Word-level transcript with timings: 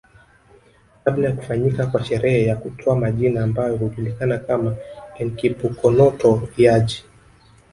Kabla 1.05 1.27
ya 1.29 1.35
kufanyika 1.35 1.87
kwa 1.87 2.03
sherehe 2.05 2.45
ya 2.45 2.55
kutoa 2.55 2.95
majina 2.95 3.43
ambayo 3.43 3.77
hujulikana 3.77 4.37
kama 4.37 4.75
Enkipukonoto 5.19 6.49
Eaji 6.59 7.03